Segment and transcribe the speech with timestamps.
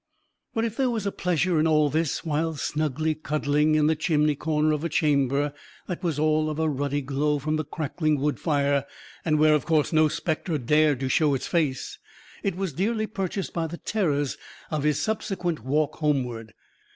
[0.55, 4.33] But if there was a pleasure in all this, while snugly cuddling in the chimney
[4.33, 5.53] corner of a chamber
[5.85, 8.87] that was all of a ruddy glow from the crackling wood fire,
[9.23, 11.99] and where, of course, no specter dared to show its face,
[12.41, 14.39] it was dearly purchased by the terrors
[14.71, 16.55] of his subsequent walk homeward.